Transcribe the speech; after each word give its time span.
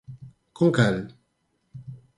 ¿Con 0.57 0.69
cal? 0.77 0.95